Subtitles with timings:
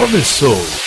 [0.00, 0.79] começou.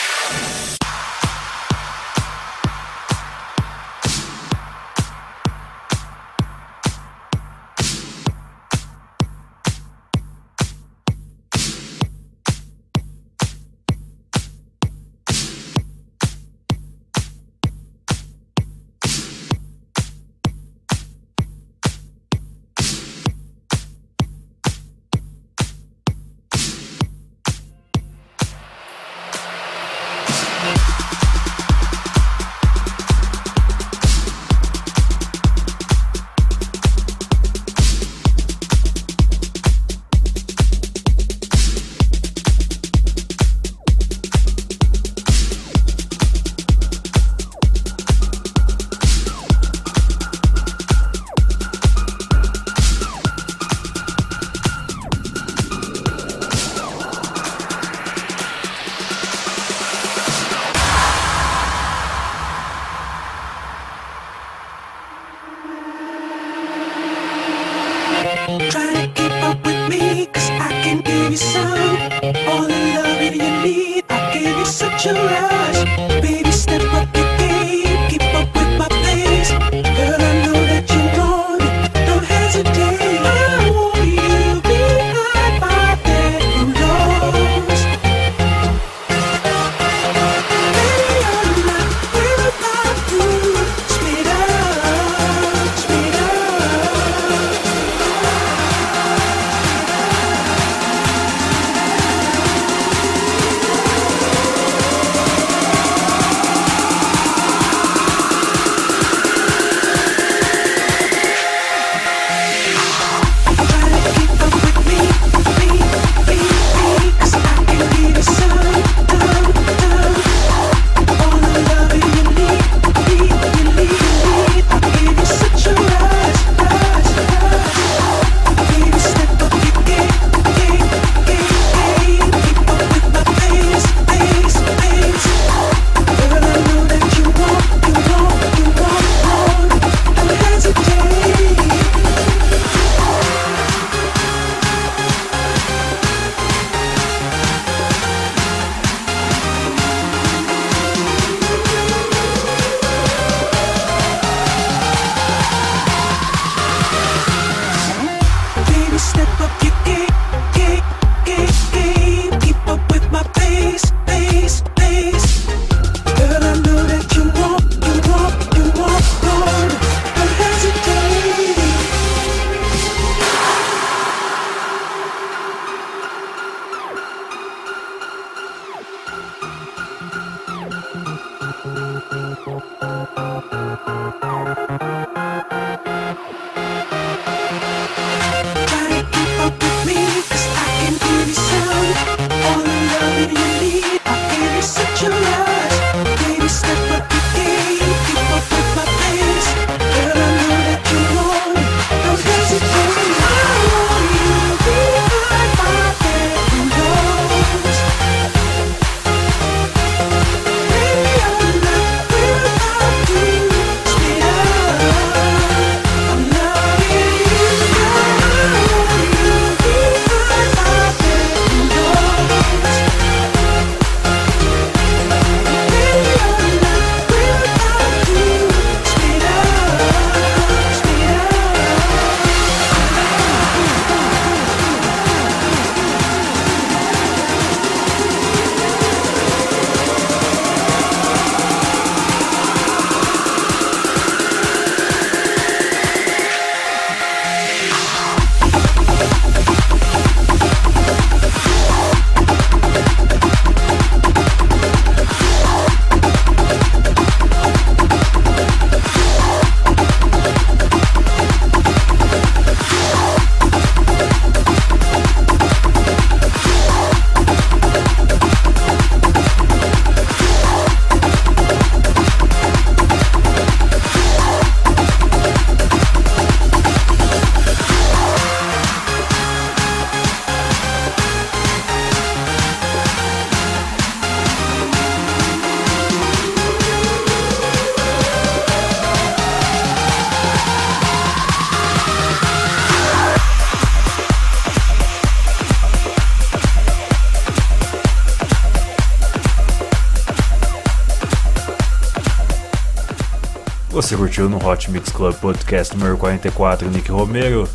[303.94, 307.48] Você curtiu no Hot Mix Club Podcast número 44, Nick Romero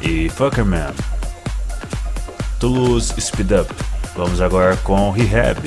[0.00, 0.94] e Fuckerman.
[2.58, 3.74] Toulouse Speed Up.
[4.16, 5.58] Vamos agora com Rehab,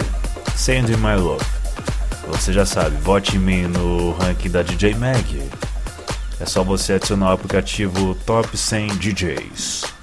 [0.55, 1.45] Send My Love.
[2.29, 5.47] Você já sabe, vote em mim no ranking da DJ Mag.
[6.39, 9.98] É só você adicionar o aplicativo Top 100 DJs.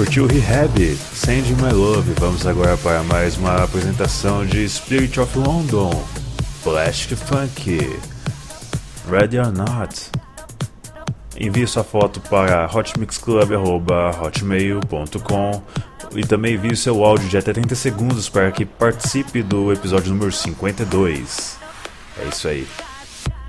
[0.00, 2.14] curtiu Rehab, Send My Love.
[2.18, 5.90] Vamos agora para mais uma apresentação de Spirit of London,
[6.64, 7.78] Plastic Funk,
[9.10, 10.10] Ready or Not.
[11.38, 15.62] Envie sua foto para hotmixclub.hotmail.com
[16.16, 20.32] e também envie seu áudio de até 30 segundos para que participe do episódio número
[20.32, 21.58] 52.
[22.18, 22.66] É isso aí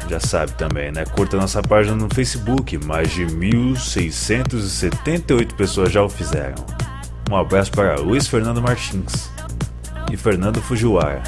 [0.10, 1.05] já sabe também, né?
[1.05, 6.65] Curta nossa página no Facebook, mais de 1.678 pessoas já o fizeram.
[7.29, 9.29] Um abraço para Luiz Fernando Martins
[10.12, 11.24] e Fernando Fujiwara.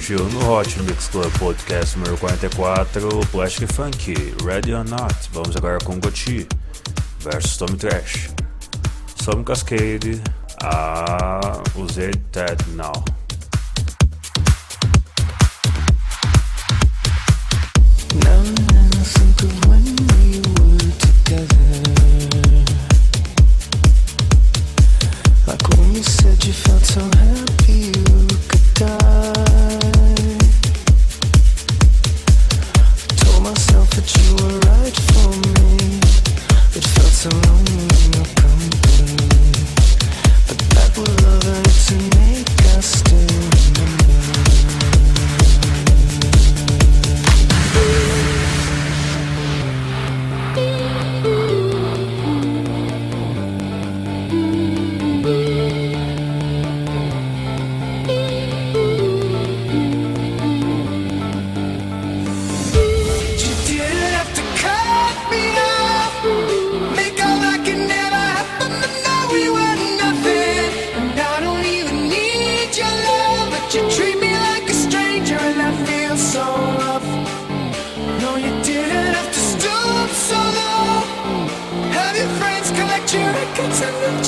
[0.00, 5.14] Curtiu no Hot Mix Club Podcast número 44, Plastic Funk, Ready or Not.
[5.30, 6.46] Vamos agora com Goti
[7.20, 8.30] versus Tommy Trash.
[9.22, 10.22] Some Cascade,
[10.62, 12.74] a Usei Now.
[12.74, 13.09] Now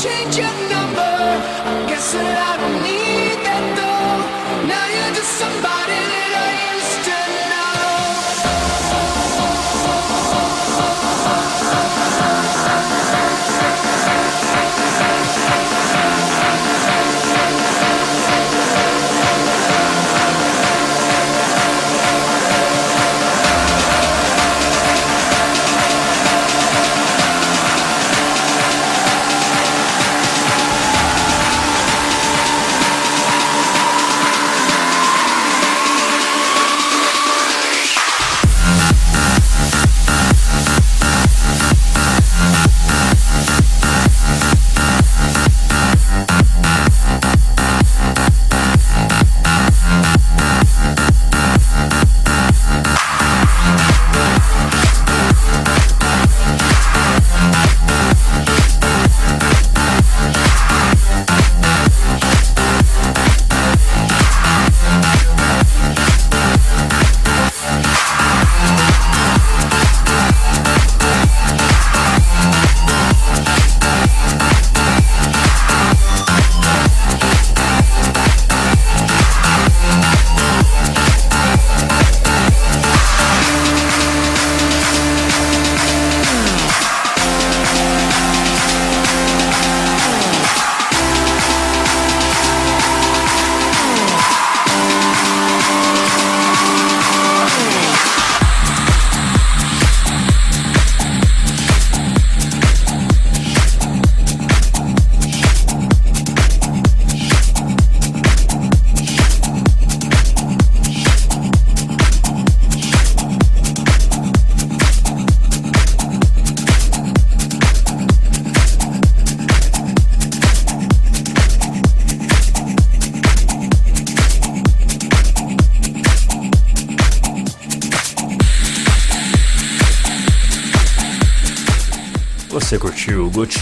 [0.02, 1.00] change your number.
[1.00, 2.91] I guess that I don't need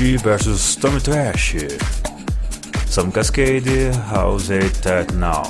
[0.01, 1.57] Gucci versus Tommy Trash?
[2.87, 5.43] Some Cascade, It That Now?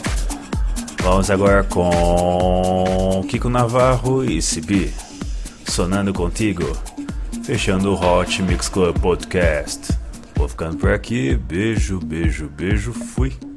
[1.04, 4.92] Vamos agora com Kiko Navarro e CB.
[5.66, 6.76] Sonando contigo.
[7.44, 9.92] Fechando o Hot Mix Club Podcast.
[10.34, 11.36] Vou ficando por aqui.
[11.36, 12.92] Beijo, beijo, beijo.
[12.92, 13.49] Fui.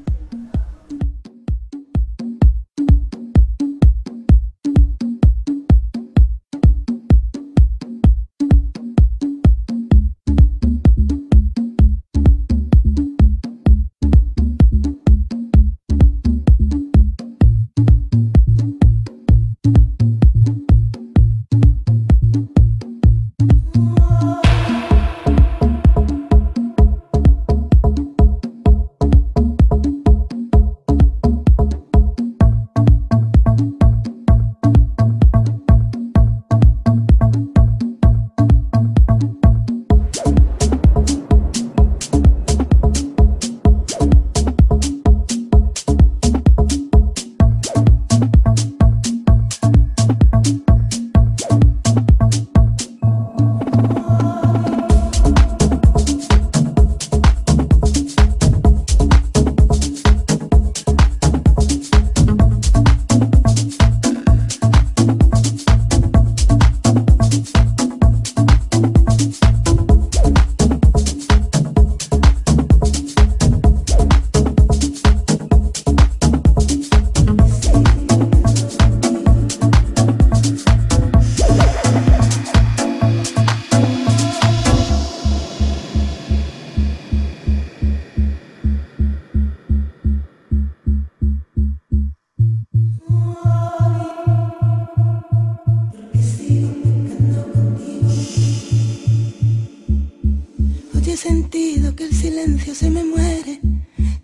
[101.11, 103.59] he sentido que el silencio se me muere.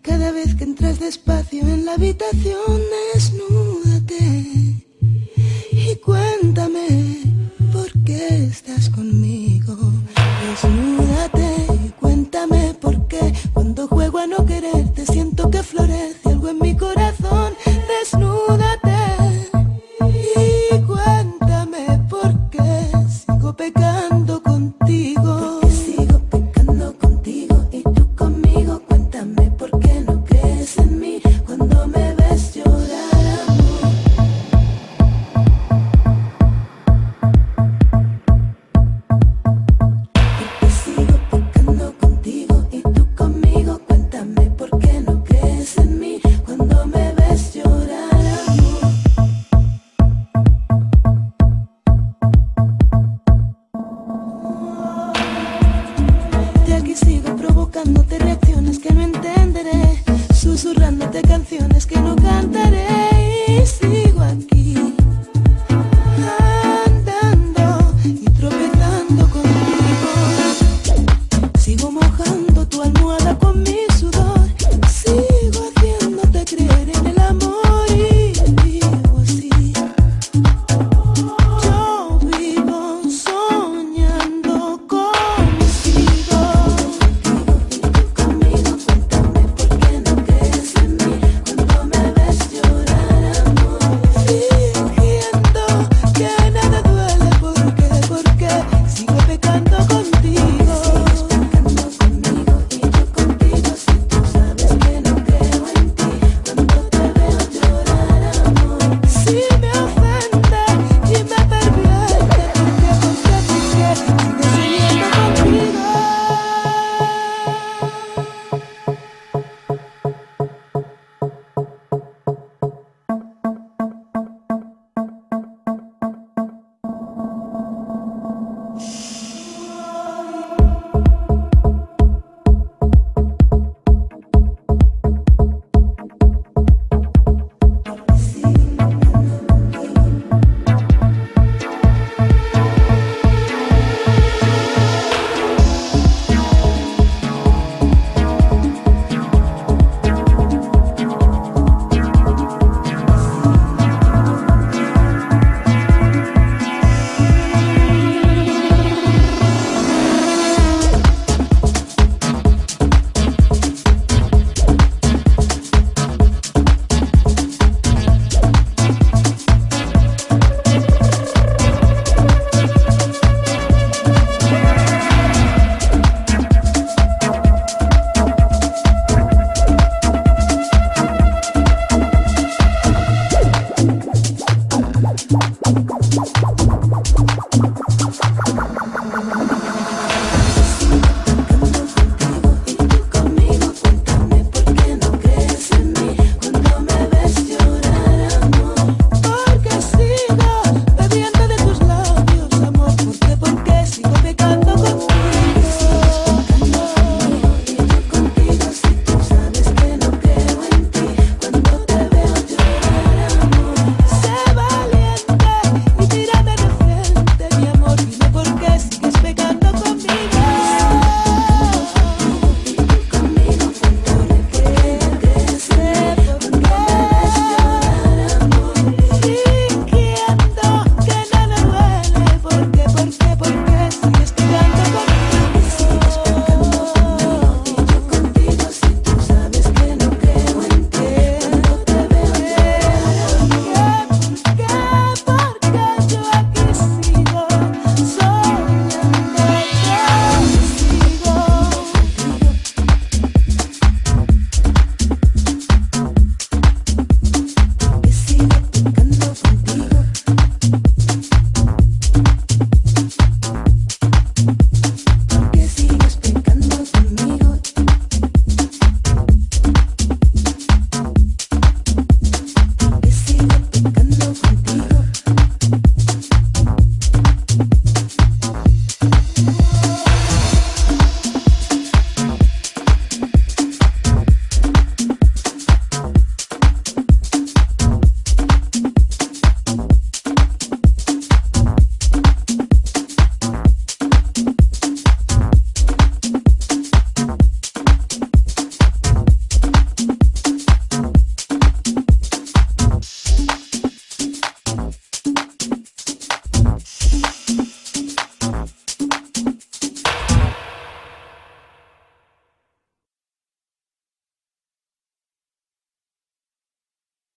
[0.01, 2.81] Cada vez que entras despacio en la habitación,
[3.13, 4.85] desnúdate.
[5.71, 6.38] Y cuando